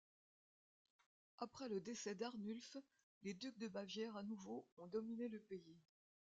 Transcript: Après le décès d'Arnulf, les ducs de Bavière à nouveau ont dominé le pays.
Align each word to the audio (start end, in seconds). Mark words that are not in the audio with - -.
Après 1.37 1.69
le 1.69 1.79
décès 1.79 2.15
d'Arnulf, 2.15 2.75
les 3.21 3.35
ducs 3.35 3.59
de 3.59 3.67
Bavière 3.67 4.17
à 4.17 4.23
nouveau 4.23 4.65
ont 4.79 4.87
dominé 4.87 5.27
le 5.29 5.39
pays. 5.39 5.77